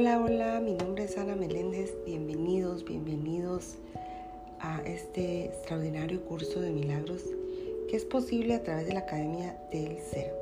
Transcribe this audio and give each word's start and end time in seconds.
Hola, 0.00 0.22
hola, 0.22 0.60
mi 0.60 0.74
nombre 0.74 1.02
es 1.02 1.18
Ana 1.18 1.34
Meléndez. 1.34 1.92
Bienvenidos, 2.06 2.84
bienvenidos 2.84 3.78
a 4.60 4.80
este 4.82 5.46
extraordinario 5.46 6.24
curso 6.24 6.60
de 6.60 6.70
milagros 6.70 7.24
que 7.90 7.96
es 7.96 8.04
posible 8.04 8.54
a 8.54 8.62
través 8.62 8.86
de 8.86 8.92
la 8.92 9.00
Academia 9.00 9.58
del 9.72 9.98
Ser. 9.98 10.32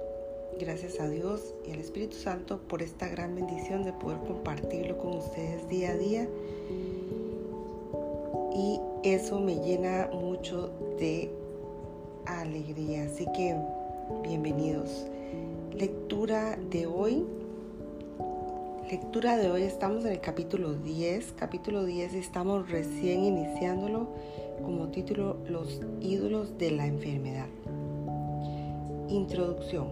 Gracias 0.61 1.01
a 1.01 1.09
Dios 1.09 1.55
y 1.66 1.71
al 1.71 1.79
Espíritu 1.79 2.19
Santo 2.19 2.59
por 2.69 2.83
esta 2.83 3.09
gran 3.09 3.34
bendición 3.34 3.83
de 3.83 3.95
poder 3.95 4.19
compartirlo 4.27 4.98
con 4.98 5.16
ustedes 5.16 5.66
día 5.70 5.93
a 5.93 5.97
día. 5.97 6.29
Y 8.55 8.79
eso 9.05 9.41
me 9.41 9.55
llena 9.55 10.11
mucho 10.12 10.70
de 11.01 11.30
alegría. 12.27 13.05
Así 13.05 13.25
que 13.34 13.57
bienvenidos. 14.23 15.07
Lectura 15.73 16.59
de 16.70 16.87
hoy 16.87 17.25
lectura 18.91 19.37
de 19.37 19.51
hoy 19.51 19.63
estamos 19.63 20.05
en 20.05 20.13
el 20.13 20.21
capítulo 20.21 20.75
10, 20.75 21.33
capítulo 21.37 21.85
10 21.85 22.15
estamos 22.15 22.71
recién 22.71 23.25
iniciándolo 23.25 24.07
como 24.62 24.89
título 24.89 25.39
Los 25.49 25.81
ídolos 26.01 26.57
de 26.57 26.71
la 26.71 26.87
enfermedad. 26.87 27.49
Introducción. 29.09 29.89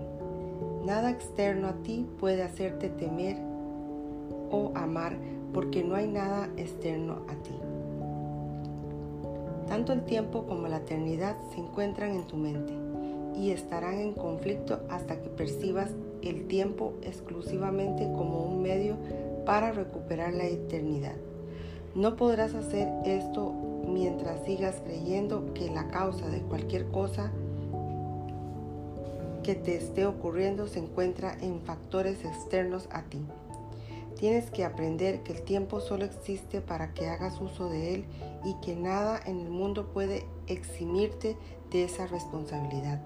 Nada 0.85 1.11
externo 1.11 1.69
a 1.69 1.73
ti 1.83 2.07
puede 2.21 2.45
hacerte 2.45 2.89
temer 2.89 3.37
o 4.53 4.71
amar 4.77 5.17
porque 5.53 5.83
no 5.83 5.97
hay 5.97 6.07
nada 6.07 6.49
externo 6.57 7.23
a 7.29 7.35
ti. 7.43 7.55
Tanto 9.67 9.93
el 9.93 10.05
tiempo 10.05 10.47
como 10.47 10.69
la 10.69 10.77
eternidad 10.77 11.37
se 11.53 11.61
encuentran 11.61 12.13
en 12.13 12.27
tu 12.29 12.37
mente 12.37 12.73
y 13.37 13.51
estarán 13.51 13.99
en 13.99 14.13
conflicto 14.13 14.81
hasta 14.89 15.21
que 15.21 15.29
percibas 15.29 15.91
el 16.23 16.47
tiempo 16.47 16.95
exclusivamente 17.03 18.05
como 18.05 18.45
un 18.45 18.63
medio 18.63 18.97
para 19.45 19.73
recuperar 19.73 20.33
la 20.33 20.47
eternidad. 20.47 21.17
No 21.95 22.17
podrás 22.17 22.55
hacer 22.55 22.89
esto 23.05 23.53
mientras 23.87 24.45
sigas 24.45 24.81
creyendo 24.85 25.53
que 25.55 25.71
la 25.71 25.89
causa 25.89 26.29
de 26.29 26.41
cualquier 26.41 26.87
cosa 26.87 27.31
que 29.43 29.55
te 29.55 29.77
esté 29.77 30.07
ocurriendo 30.07 30.67
se 30.67 30.81
encuentra 30.81 31.37
en 31.41 31.61
factores 31.61 32.25
externos 32.25 32.89
a 32.91 33.03
ti. 33.03 33.21
Tienes 34.19 34.51
que 34.51 34.65
aprender 34.65 35.23
que 35.23 35.35
el 35.35 35.43
tiempo 35.43 35.81
solo 35.81 36.05
existe 36.05 36.61
para 36.61 36.95
que 36.95 37.09
hagas 37.09 37.41
uso 37.41 37.69
de 37.69 37.95
él 37.95 38.05
y 38.45 38.55
que 38.65 38.75
nada 38.75 39.21
en 39.27 39.41
el 39.41 39.51
mundo 39.51 39.93
puede 39.93 40.25
eximirte 40.47 41.37
de 41.71 41.85
esa 41.85 42.07
responsabilidad. 42.07 43.01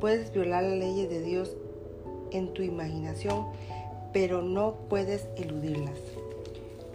Puedes 0.00 0.32
violar 0.32 0.62
las 0.62 0.78
leyes 0.78 1.10
de 1.10 1.22
Dios 1.22 1.56
en 2.30 2.52
tu 2.54 2.62
imaginación, 2.62 3.46
pero 4.12 4.42
no 4.42 4.74
puedes 4.88 5.26
eludirlas. 5.36 5.98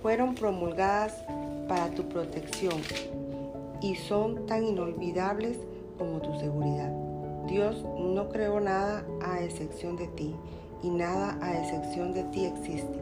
Fueron 0.01 0.35
promulgadas 0.35 1.13
para 1.67 1.89
tu 1.91 2.07
protección 2.09 2.81
y 3.81 3.95
son 3.95 4.45
tan 4.45 4.65
inolvidables 4.65 5.57
como 5.97 6.21
tu 6.21 6.37
seguridad. 6.39 6.91
Dios 7.47 7.83
no 7.99 8.29
creó 8.29 8.59
nada 8.59 9.05
a 9.21 9.41
excepción 9.41 9.97
de 9.97 10.07
ti 10.07 10.35
y 10.81 10.89
nada 10.89 11.37
a 11.41 11.59
excepción 11.59 12.13
de 12.13 12.23
ti 12.25 12.45
existe, 12.45 12.99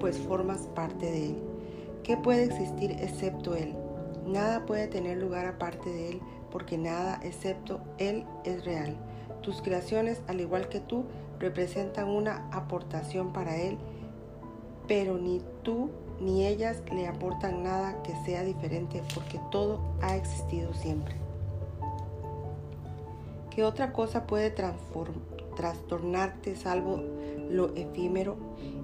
pues 0.00 0.18
formas 0.18 0.62
parte 0.74 1.06
de 1.06 1.26
Él. 1.26 1.36
¿Qué 2.02 2.16
puede 2.16 2.44
existir 2.44 2.92
excepto 2.92 3.54
Él? 3.54 3.74
Nada 4.26 4.66
puede 4.66 4.88
tener 4.88 5.18
lugar 5.18 5.46
aparte 5.46 5.88
de 5.88 6.10
Él, 6.10 6.20
porque 6.50 6.76
nada 6.76 7.20
excepto 7.22 7.80
Él 7.98 8.24
es 8.44 8.64
real. 8.64 8.96
Tus 9.40 9.62
creaciones, 9.62 10.20
al 10.26 10.40
igual 10.40 10.68
que 10.68 10.80
tú, 10.80 11.04
representan 11.38 12.08
una 12.08 12.48
aportación 12.50 13.32
para 13.32 13.56
Él, 13.56 13.78
pero 14.88 15.16
ni 15.16 15.42
tú 15.62 15.90
ni 16.20 16.46
ellas 16.46 16.82
le 16.92 17.06
aportan 17.06 17.62
nada 17.62 18.02
que 18.02 18.14
sea 18.24 18.42
diferente 18.42 19.02
porque 19.14 19.40
todo 19.50 19.80
ha 20.00 20.16
existido 20.16 20.72
siempre. 20.74 21.14
¿Qué 23.50 23.64
otra 23.64 23.92
cosa 23.92 24.26
puede 24.26 24.52
trastornarte 25.56 26.56
salvo 26.56 27.00
lo 27.50 27.74
efímero 27.74 28.36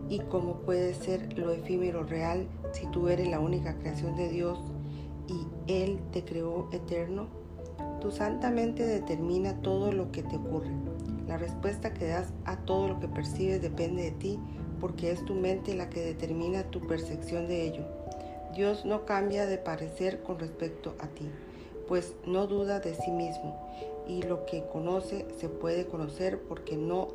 y 0.09 0.21
cómo 0.21 0.57
puede 0.57 0.95
ser 0.95 1.37
lo 1.39 1.51
efímero 1.51 2.05
real 2.05 2.47
si 2.73 2.87
tú 2.87 3.09
eres 3.09 3.29
la 3.29 3.41
única 3.41 3.75
creación 3.75 4.17
de 4.17 4.29
Dios 4.29 4.59
y 5.29 5.73
Él 5.73 6.01
te 6.13 6.25
creó 6.25 6.69
eterno? 6.73 7.27
Tu 8.01 8.11
santa 8.11 8.51
mente 8.51 8.87
determina 8.87 9.61
todo 9.63 9.93
lo 9.93 10.11
que 10.11 10.23
te 10.23 10.37
ocurre. 10.37 10.71
La 11.27 11.37
respuesta 11.37 11.95
que 11.95 12.09
das 12.09 12.33
a 12.45 12.57
todo 12.57 12.89
lo 12.89 13.01
que 13.01 13.09
percibes 13.09 13.63
depende 13.63 14.03
de 14.03 14.11
ti 14.13 14.39
porque 14.81 15.13
es 15.13 15.25
tu 15.25 15.35
mente 15.35 15.75
la 15.75 15.89
que 15.89 16.01
determina 16.01 16.65
tu 16.65 16.81
percepción 16.81 17.47
de 17.47 17.63
ello. 17.63 17.85
Dios 18.55 18.85
no 18.85 19.07
cambia 19.07 19.47
de 19.47 19.57
parecer 19.57 20.23
con 20.23 20.39
respecto 20.39 20.95
a 20.99 21.07
ti, 21.07 21.31
pues 21.89 22.15
no 22.27 22.47
duda 22.47 22.81
de 22.81 22.95
sí 22.95 23.11
mismo 23.11 23.57
y 24.07 24.23
lo 24.23 24.45
que 24.47 24.65
conoce 24.65 25.27
se 25.39 25.49
puede 25.49 25.87
conocer 25.87 26.41
porque 26.41 26.77
no 26.77 27.09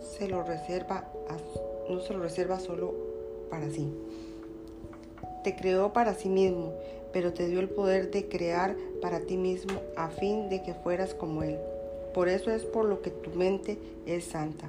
se 0.00 0.28
lo 0.28 0.42
reserva, 0.42 1.10
no 1.88 2.00
se 2.00 2.12
lo 2.12 2.20
reserva 2.20 2.58
solo 2.58 2.94
para 3.50 3.70
sí. 3.70 3.92
Te 5.44 5.56
creó 5.56 5.92
para 5.92 6.14
sí 6.14 6.28
mismo, 6.28 6.72
pero 7.12 7.32
te 7.32 7.48
dio 7.48 7.60
el 7.60 7.68
poder 7.68 8.10
de 8.10 8.28
crear 8.28 8.76
para 9.00 9.20
ti 9.20 9.36
mismo 9.36 9.80
a 9.96 10.08
fin 10.08 10.48
de 10.48 10.62
que 10.62 10.74
fueras 10.74 11.14
como 11.14 11.42
Él. 11.42 11.58
Por 12.14 12.28
eso 12.28 12.50
es 12.50 12.64
por 12.64 12.84
lo 12.84 13.02
que 13.02 13.10
tu 13.10 13.30
mente 13.30 13.78
es 14.06 14.24
santa. 14.24 14.68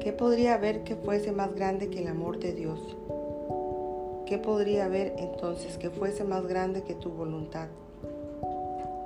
¿Qué 0.00 0.12
podría 0.12 0.54
haber 0.54 0.84
que 0.84 0.96
fuese 0.96 1.32
más 1.32 1.54
grande 1.54 1.88
que 1.88 2.00
el 2.00 2.08
amor 2.08 2.38
de 2.38 2.52
Dios? 2.52 2.96
¿Qué 4.26 4.38
podría 4.38 4.84
haber 4.84 5.14
entonces 5.18 5.78
que 5.78 5.90
fuese 5.90 6.24
más 6.24 6.46
grande 6.46 6.82
que 6.82 6.94
tu 6.94 7.10
voluntad? 7.10 7.68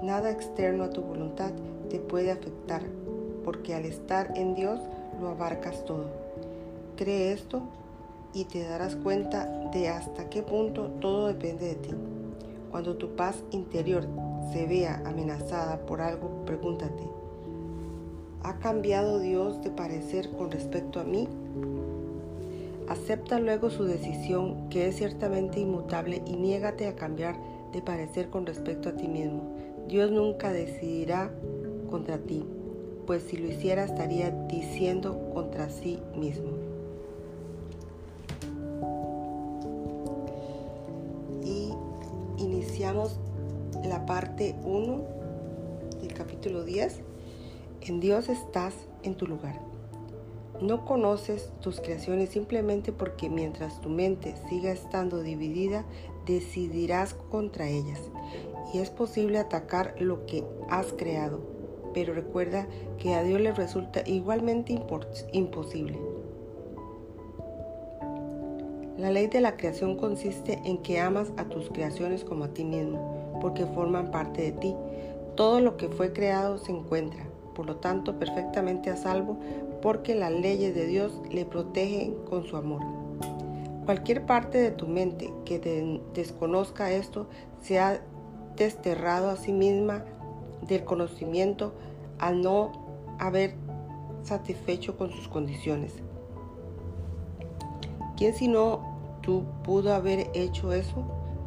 Nada 0.03 0.31
externo 0.31 0.85
a 0.85 0.91
tu 0.91 1.01
voluntad 1.01 1.53
te 1.89 1.99
puede 1.99 2.31
afectar, 2.31 2.83
porque 3.45 3.75
al 3.75 3.85
estar 3.85 4.33
en 4.37 4.55
Dios 4.55 4.81
lo 5.21 5.29
abarcas 5.29 5.85
todo. 5.85 6.07
Cree 6.97 7.33
esto 7.33 7.63
y 8.35 8.45
te 8.45 8.65
darás 8.65 8.97
cuenta 8.97 9.47
de 9.73 9.89
hasta 9.89 10.31
qué 10.31 10.43
punto 10.43 10.91
todo 11.01 11.29
depende 11.29 11.69
de 11.69 11.75
ti. 11.75 11.91
Cuando 12.71 12.97
tu 12.97 13.15
paz 13.17 13.43
interior 13.51 14.07
se 14.53 14.67
vea 14.67 15.03
amenazada 15.05 15.85
por 15.85 16.01
algo, 16.01 16.45
pregúntate, 16.47 17.03
¿ha 18.43 18.59
cambiado 18.59 19.19
Dios 19.19 19.63
de 19.63 19.71
parecer 19.71 20.31
con 20.31 20.51
respecto 20.51 21.01
a 21.01 21.05
mí? 21.05 21.29
Acepta 22.89 23.39
luego 23.39 23.71
su 23.71 23.85
decisión, 23.85 24.69
que 24.69 24.89
es 24.89 24.97
ciertamente 24.97 25.61
inmutable, 25.61 26.23
y 26.27 26.37
niégate 26.37 26.89
a 26.89 26.97
cambiar 26.97 27.37
de 27.73 27.81
parecer 27.81 28.29
con 28.29 28.47
respecto 28.47 28.89
a 28.89 28.97
ti 28.97 29.09
mismo. 29.09 29.43
Dios 29.89 30.11
nunca 30.11 30.53
decidirá 30.53 31.31
contra 31.91 32.19
ti, 32.19 32.45
pues 33.07 33.23
si 33.23 33.37
lo 33.37 33.49
hiciera 33.49 33.85
estaría 33.85 34.31
diciendo 34.31 35.31
contra 35.33 35.69
sí 35.69 35.99
mismo. 36.17 36.72
La 43.85 44.05
parte 44.05 44.55
1 44.65 45.03
del 46.03 46.13
capítulo 46.13 46.63
10. 46.63 47.01
En 47.83 48.01
Dios 48.01 48.29
estás 48.29 48.75
en 49.03 49.15
tu 49.15 49.27
lugar. 49.27 49.61
No 50.61 50.85
conoces 50.85 51.51
tus 51.63 51.81
creaciones 51.81 52.29
simplemente 52.29 52.93
porque 52.93 53.31
mientras 53.31 53.81
tu 53.81 53.89
mente 53.89 54.35
siga 54.51 54.71
estando 54.71 55.23
dividida, 55.23 55.87
decidirás 56.27 57.15
contra 57.15 57.67
ellas. 57.67 57.99
Y 58.75 58.79
es 58.79 58.91
posible 58.91 59.39
atacar 59.39 59.95
lo 59.99 60.27
que 60.27 60.45
has 60.69 60.93
creado, 60.93 61.41
pero 61.95 62.13
recuerda 62.13 62.67
que 62.99 63.15
a 63.15 63.23
Dios 63.23 63.41
le 63.41 63.53
resulta 63.53 64.03
igualmente 64.07 64.79
imposible. 65.33 66.12
La 68.99 69.11
ley 69.11 69.27
de 69.27 69.41
la 69.41 69.57
creación 69.57 69.97
consiste 69.97 70.61
en 70.65 70.79
que 70.79 71.01
amas 71.01 71.33
a 71.37 71.45
tus 71.45 71.71
creaciones 71.71 72.25
como 72.25 72.45
a 72.45 72.49
ti 72.49 72.65
mismo 72.65 73.23
porque 73.43 73.67
forman 73.67 74.13
parte 74.13 74.43
de 74.43 74.53
ti. 74.53 74.77
Todo 75.35 75.61
lo 75.61 75.77
que 75.77 75.89
fue 75.89 76.13
creado 76.13 76.59
se 76.59 76.71
encuentra, 76.71 77.25
por 77.55 77.67
lo 77.67 77.77
tanto, 77.77 78.19
perfectamente 78.19 78.89
a 78.89 78.97
salvo, 78.97 79.37
porque 79.83 80.15
las 80.15 80.31
leyes 80.31 80.75
de 80.77 80.87
Dios 80.87 81.21
le 81.31 81.45
protegen 81.45 82.15
con 82.31 82.45
su 82.45 82.57
amor. 82.57 82.83
Cualquier 83.85 84.25
parte 84.27 84.59
de 84.59 84.71
tu 84.71 84.87
mente 84.87 85.33
que 85.45 86.01
desconozca 86.15 86.93
esto 86.93 87.27
se 87.61 87.81
ha 87.81 88.01
desterrado 88.57 89.29
a 89.29 89.37
sí 89.37 89.53
misma 89.53 90.05
del 90.69 90.85
conocimiento 90.85 91.73
al 92.21 92.43
no 92.43 92.71
haber 93.19 93.55
satisfecho 94.23 94.97
con 94.97 95.11
sus 95.11 95.27
condiciones. 95.27 95.95
¿Quién 98.17 98.35
sino 98.35 98.81
tú 99.23 99.45
pudo 99.65 99.95
haber 99.95 100.31
hecho 100.35 100.73
eso? 100.73 101.05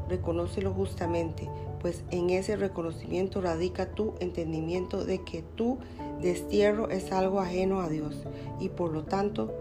Reconócelo 0.09 0.73
justamente, 0.73 1.49
pues 1.81 2.03
en 2.11 2.29
ese 2.29 2.55
reconocimiento 2.55 3.41
radica 3.41 3.91
tu 3.91 4.13
entendimiento 4.19 5.05
de 5.05 5.23
que 5.23 5.41
tu 5.41 5.77
destierro 6.21 6.89
es 6.89 7.11
algo 7.11 7.39
ajeno 7.39 7.81
a 7.81 7.89
Dios 7.89 8.23
y 8.59 8.69
por 8.69 8.91
lo 8.91 9.03
tanto 9.03 9.53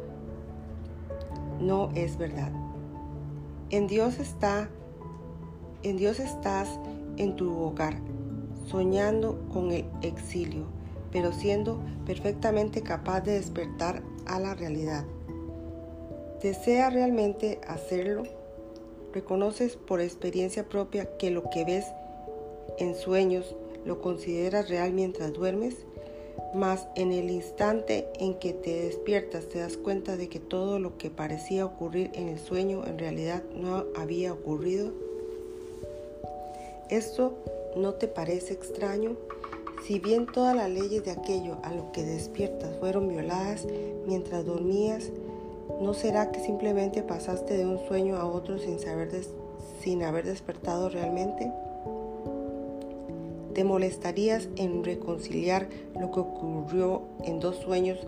no 1.61 1.91
es 1.95 2.17
verdad. 2.19 2.53
En 3.71 3.87
Dios 3.87 4.19
está, 4.19 4.69
en 5.83 5.97
Dios 5.97 6.21
estás 6.21 6.79
en 7.17 7.37
tu 7.37 7.57
hogar, 7.59 7.97
soñando 8.67 9.39
con 9.53 9.73
el 9.73 9.87
exilio, 10.03 10.65
pero 11.11 11.33
siendo 11.33 11.81
perfectamente 12.07 12.83
capaz 12.83 13.21
de 13.23 13.33
despertar 13.33 14.03
a 14.27 14.39
la 14.39 14.55
realidad. 14.55 15.05
¿Desea 16.45 16.91
realmente 16.91 17.59
hacerlo? 17.67 18.25
¿Reconoces 19.15 19.77
por 19.77 20.03
experiencia 20.03 20.69
propia 20.69 21.17
que 21.17 21.31
lo 21.31 21.49
que 21.49 21.65
ves 21.65 21.87
en 22.79 22.95
sueños 22.97 23.57
lo 23.87 24.03
consideras 24.03 24.69
real 24.69 24.93
mientras 24.93 25.33
duermes? 25.33 25.75
Mas 26.55 26.87
en 26.97 27.13
el 27.13 27.31
instante 27.31 28.09
en 28.21 28.35
que 28.35 28.53
te 28.53 28.79
despiertas 28.83 29.49
te 29.49 29.59
das 29.59 29.79
cuenta 29.79 30.19
de 30.19 30.29
que 30.29 30.39
todo 30.39 30.79
lo 30.79 30.99
que 30.99 31.09
parecía 31.09 31.65
ocurrir 31.65 32.11
en 32.13 32.29
el 32.29 32.39
sueño 32.39 32.85
en 32.87 32.99
realidad 32.99 33.43
no 33.55 33.87
había 33.97 34.35
ocurrido. 34.35 34.93
¿Esto 36.91 37.39
no 37.75 37.95
te 37.95 38.07
parece 38.07 38.53
extraño? 38.53 39.17
Si 39.87 39.99
bien 39.99 40.27
todas 40.27 40.55
las 40.55 40.69
leyes 40.69 41.05
de 41.07 41.11
aquello 41.13 41.57
a 41.63 41.73
lo 41.73 41.91
que 41.93 42.03
despiertas 42.03 42.77
fueron 42.81 43.09
violadas 43.09 43.67
mientras 44.07 44.45
dormías, 44.45 45.11
¿no 45.81 45.95
será 45.95 46.31
que 46.31 46.41
simplemente 46.41 47.03
pasaste 47.03 47.57
de 47.57 47.67
un 47.67 47.79
sueño 47.87 48.17
a 48.17 48.27
otro 48.27 48.59
sin, 48.59 48.79
saber 48.79 49.11
sin 49.81 50.03
haber 50.03 50.25
despertado 50.25 50.89
realmente? 50.89 51.53
¿Te 53.55 53.65
molestarías 53.65 54.49
en 54.57 54.83
reconciliar 54.83 55.69
lo 55.99 56.11
que 56.11 56.21
ocurrió 56.21 57.03
en 57.23 57.39
dos 57.39 57.57
sueños 57.57 57.99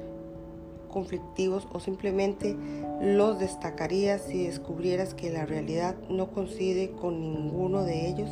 conflictivos 0.91 1.69
o 1.73 1.79
simplemente 1.79 2.57
los 3.01 3.39
destacarías 3.39 4.23
si 4.23 4.47
descubrieras 4.47 5.15
que 5.15 5.31
la 5.31 5.47
realidad 5.47 5.95
no 6.09 6.31
coincide 6.31 6.91
con 6.91 7.21
ninguno 7.21 7.85
de 7.85 8.09
ellos? 8.09 8.31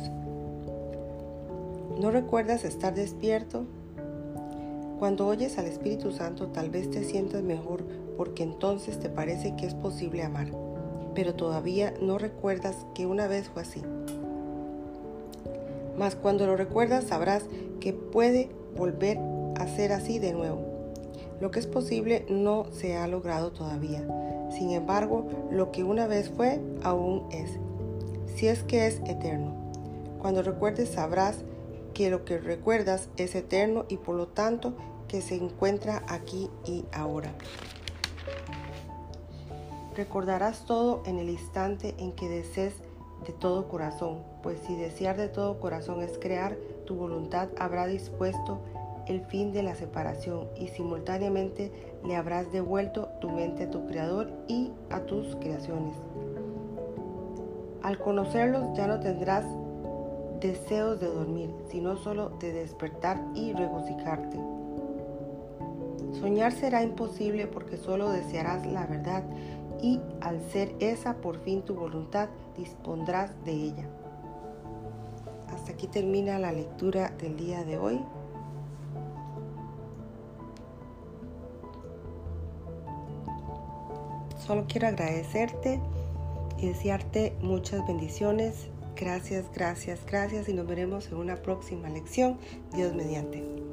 ¿No 1.99 2.11
recuerdas 2.11 2.65
estar 2.65 2.93
despierto? 2.93 3.65
Cuando 4.99 5.27
oyes 5.27 5.57
al 5.57 5.65
Espíritu 5.65 6.11
Santo 6.11 6.47
tal 6.47 6.69
vez 6.69 6.89
te 6.89 7.03
sientas 7.03 7.43
mejor 7.43 7.85
porque 8.17 8.43
entonces 8.43 8.99
te 8.99 9.09
parece 9.09 9.55
que 9.55 9.65
es 9.65 9.73
posible 9.73 10.23
amar, 10.23 10.47
pero 11.13 11.35
todavía 11.35 11.93
no 12.01 12.17
recuerdas 12.17 12.85
que 12.93 13.05
una 13.05 13.27
vez 13.27 13.49
fue 13.49 13.61
así. 13.61 13.81
Mas 15.97 16.15
cuando 16.15 16.45
lo 16.45 16.57
recuerdas 16.57 17.05
sabrás 17.05 17.45
que 17.79 17.93
puede 17.93 18.49
volver 18.77 19.17
a 19.57 19.67
ser 19.67 19.91
así 19.91 20.19
de 20.19 20.33
nuevo. 20.33 20.75
Lo 21.39 21.51
que 21.51 21.59
es 21.59 21.67
posible 21.67 22.25
no 22.29 22.65
se 22.71 22.97
ha 22.97 23.07
logrado 23.07 23.51
todavía. 23.51 24.05
Sin 24.51 24.71
embargo, 24.71 25.27
lo 25.51 25.71
que 25.71 25.83
una 25.83 26.07
vez 26.07 26.29
fue, 26.29 26.59
aún 26.83 27.27
es. 27.31 27.51
Si 28.35 28.47
es 28.47 28.63
que 28.63 28.87
es 28.87 28.99
eterno. 29.05 29.53
Cuando 30.19 30.41
recuerdes 30.41 30.89
sabrás 30.89 31.37
que 31.93 32.09
lo 32.09 32.25
que 32.25 32.37
recuerdas 32.37 33.09
es 33.17 33.35
eterno 33.35 33.85
y 33.89 33.97
por 33.97 34.15
lo 34.15 34.27
tanto 34.27 34.73
que 35.07 35.21
se 35.21 35.35
encuentra 35.35 36.03
aquí 36.07 36.49
y 36.65 36.85
ahora. 36.91 37.33
Recordarás 39.95 40.65
todo 40.65 41.03
en 41.05 41.19
el 41.19 41.29
instante 41.29 41.95
en 41.97 42.11
que 42.11 42.27
desees 42.27 42.73
de 43.25 43.33
todo 43.33 43.67
corazón, 43.67 44.19
pues 44.43 44.59
si 44.59 44.75
desear 44.75 45.17
de 45.17 45.29
todo 45.29 45.59
corazón 45.59 46.01
es 46.01 46.17
crear, 46.17 46.57
tu 46.85 46.95
voluntad 46.95 47.49
habrá 47.57 47.87
dispuesto 47.87 48.59
el 49.07 49.21
fin 49.21 49.53
de 49.53 49.63
la 49.63 49.75
separación 49.75 50.47
y 50.57 50.67
simultáneamente 50.67 51.71
le 52.03 52.15
habrás 52.15 52.51
devuelto 52.51 53.09
tu 53.21 53.29
mente 53.29 53.63
a 53.63 53.71
tu 53.71 53.85
creador 53.87 54.31
y 54.47 54.71
a 54.89 55.01
tus 55.01 55.35
creaciones. 55.37 55.95
Al 57.83 57.99
conocerlos 57.99 58.75
ya 58.75 58.87
no 58.87 58.99
tendrás 58.99 59.45
deseos 60.39 60.99
de 60.99 61.07
dormir, 61.07 61.51
sino 61.69 61.97
solo 61.97 62.29
de 62.39 62.51
despertar 62.51 63.21
y 63.35 63.53
regocijarte. 63.53 64.54
Soñar 66.19 66.51
será 66.51 66.83
imposible 66.83 67.47
porque 67.47 67.77
solo 67.77 68.09
desearás 68.09 68.65
la 68.65 68.85
verdad 68.85 69.23
y 69.81 69.99
al 70.21 70.41
ser 70.51 70.75
esa 70.79 71.17
por 71.17 71.39
fin 71.43 71.61
tu 71.61 71.75
voluntad, 71.75 72.29
dispondrás 72.57 73.31
de 73.43 73.51
ella. 73.51 73.89
Hasta 75.49 75.73
aquí 75.73 75.87
termina 75.87 76.39
la 76.39 76.51
lectura 76.51 77.09
del 77.21 77.37
día 77.37 77.63
de 77.63 77.77
hoy. 77.77 78.01
Solo 84.37 84.65
quiero 84.67 84.87
agradecerte 84.87 85.81
y 86.57 86.67
desearte 86.67 87.35
muchas 87.41 87.85
bendiciones. 87.87 88.67
Gracias, 88.95 89.45
gracias, 89.53 90.05
gracias 90.05 90.47
y 90.47 90.53
nos 90.53 90.67
veremos 90.67 91.07
en 91.07 91.17
una 91.17 91.41
próxima 91.41 91.89
lección. 91.89 92.37
Dios 92.73 92.93
mediante. 92.93 93.64